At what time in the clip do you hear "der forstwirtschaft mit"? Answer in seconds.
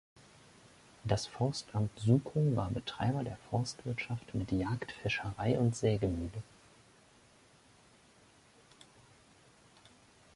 3.23-4.51